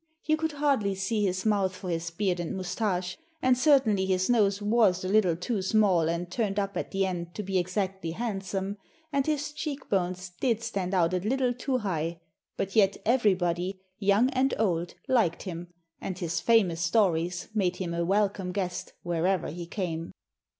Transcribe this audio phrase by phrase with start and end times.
[0.25, 4.59] You could hardly see his mouth for his beard and moustache, and certainly his nose
[4.59, 8.77] was a little too small and turned up at the end to be exactly handsome,
[9.13, 12.19] and his cheek bones did stand out a little too high;
[12.57, 15.67] but yet everybody, young and old, liked him,
[16.01, 20.13] and his famous stories made him a welcome guest wherever he came.